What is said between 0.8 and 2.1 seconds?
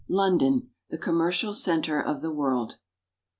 THE COMMERCIAL CENTER